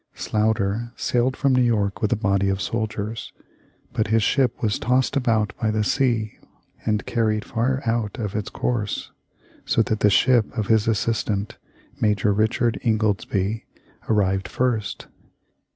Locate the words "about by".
5.15-5.69